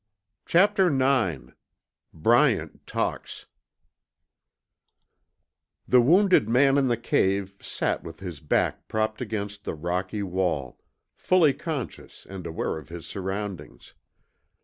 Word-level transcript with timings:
Chapter 0.47 0.87
IX 0.87 1.51
BRYANT 2.11 2.87
TALKS 2.87 3.45
The 5.87 6.01
wounded 6.01 6.49
man 6.49 6.79
in 6.79 6.87
the 6.87 6.97
cave 6.97 7.53
sat 7.61 8.03
with 8.03 8.19
his 8.19 8.39
back 8.39 8.87
propped 8.87 9.21
against 9.21 9.63
the 9.63 9.75
rocky 9.75 10.23
wall, 10.23 10.79
fully 11.15 11.53
conscious 11.53 12.25
and 12.27 12.47
aware 12.47 12.79
of 12.79 12.89
his 12.89 13.05
surroundings. 13.05 13.93